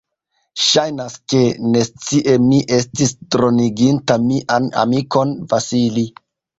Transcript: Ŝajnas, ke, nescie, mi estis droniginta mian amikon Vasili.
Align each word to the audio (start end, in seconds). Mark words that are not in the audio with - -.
Ŝajnas, 0.67 1.17
ke, 1.33 1.41
nescie, 1.75 2.35
mi 2.47 2.63
estis 2.79 3.15
droniginta 3.37 4.19
mian 4.27 4.75
amikon 4.89 5.41
Vasili. 5.55 6.13